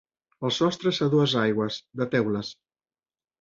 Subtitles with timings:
[0.47, 2.51] El sostre és a dues aigües, de teules.